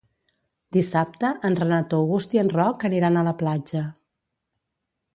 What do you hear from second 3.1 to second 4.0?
a la platja.